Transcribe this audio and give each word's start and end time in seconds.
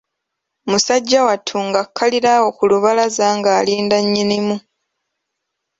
Musajja 0.69 1.19
wattu 1.27 1.55
ng'akkalira 1.67 2.29
awo 2.37 2.49
ku 2.57 2.63
lubalaza 2.71 3.25
ng'alinda 3.37 3.97
nnyinimu. 4.05 4.55